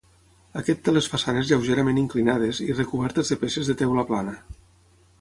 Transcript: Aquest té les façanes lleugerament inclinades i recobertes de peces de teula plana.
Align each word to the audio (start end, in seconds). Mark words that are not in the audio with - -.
Aquest 0.61 0.79
té 0.87 0.93
les 0.95 1.09
façanes 1.15 1.51
lleugerament 1.51 2.01
inclinades 2.05 2.65
i 2.69 2.73
recobertes 2.81 3.33
de 3.35 3.41
peces 3.45 3.71
de 3.73 3.81
teula 3.85 4.11
plana. 4.13 4.39